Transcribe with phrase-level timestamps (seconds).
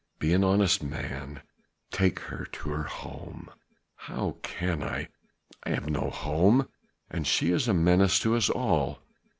[0.17, 1.41] Be an honest man and
[1.91, 3.51] take her to her home."
[3.95, 5.09] "How can I?
[5.63, 6.67] I have no home:
[7.11, 8.97] and she is a menace to us all...."